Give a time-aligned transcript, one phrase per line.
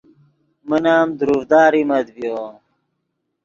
[0.67, 2.41] من ام دروڤدا ریمت ڤیو